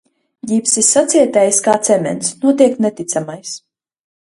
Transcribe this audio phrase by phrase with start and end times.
[0.51, 3.55] Ģipsis sacietējis kā cements, notiek neticamais.